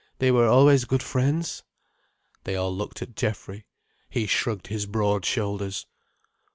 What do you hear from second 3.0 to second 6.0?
at Geoffrey. He shrugged his broad shoulders.